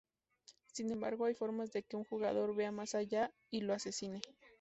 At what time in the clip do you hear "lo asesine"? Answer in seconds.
3.61-4.19